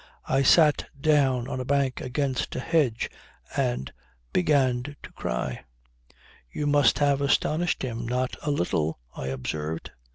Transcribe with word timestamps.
I 0.25 0.41
sat 0.41 0.87
down 0.99 1.47
on 1.47 1.59
a 1.59 1.63
bank 1.63 2.01
against 2.01 2.55
a 2.55 2.59
hedge 2.59 3.07
and 3.55 3.93
began 4.33 4.81
to 5.03 5.11
cry." 5.13 5.63
"You 6.51 6.65
must 6.65 6.97
have 6.97 7.21
astonished 7.21 7.83
him 7.83 8.07
not 8.07 8.35
a 8.41 8.49
little," 8.49 8.97
I 9.15 9.27
observed. 9.27 9.91